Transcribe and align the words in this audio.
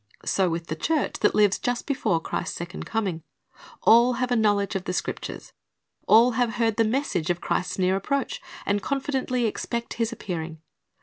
So 0.25 0.49
with 0.49 0.65
the 0.65 0.75
church 0.75 1.19
that 1.19 1.35
lives 1.35 1.59
just 1.59 1.85
before 1.85 2.19
Christ's 2.19 2.55
second 2.57 2.87
coming. 2.87 3.21
All 3.83 4.13
have 4.13 4.31
a 4.31 4.35
knowledge 4.35 4.73
of 4.75 4.85
the 4.85 4.93
Scriptures. 4.93 5.53
All 6.07 6.31
have 6.31 6.55
heard 6.55 6.77
the 6.77 6.83
message 6.83 7.29
of 7.29 7.39
Christ's 7.39 7.77
near 7.77 7.95
approach, 7.95 8.41
and 8.65 8.81
confidently 8.81 9.45
expect 9.45 9.93
His 10.01 10.11
appearing. 10.11 10.57